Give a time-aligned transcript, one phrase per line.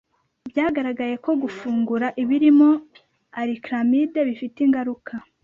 [0.49, 2.69] byagaragaye ko gufungura ibirimo
[3.41, 5.13] acrylamide bifite ingaruka